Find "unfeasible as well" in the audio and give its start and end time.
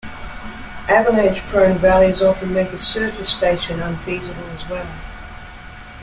3.79-4.87